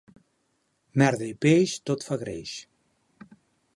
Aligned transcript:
Merda 1.01 1.27
i 1.33 1.37
peix, 1.47 1.75
tot 1.91 2.07
fa 2.09 2.19
greix. 2.25 2.55